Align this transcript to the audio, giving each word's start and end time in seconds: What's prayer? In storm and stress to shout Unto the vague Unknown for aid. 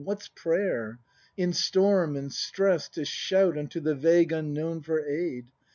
What's 0.03 0.29
prayer? 0.29 0.97
In 1.37 1.53
storm 1.53 2.15
and 2.15 2.33
stress 2.33 2.89
to 2.89 3.05
shout 3.05 3.55
Unto 3.55 3.79
the 3.79 3.93
vague 3.93 4.31
Unknown 4.31 4.81
for 4.81 5.05
aid. 5.05 5.45